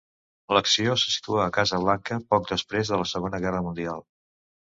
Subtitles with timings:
[0.57, 4.05] L'acció se situa a Casablanca, poc després de la Segona Guerra Mundial.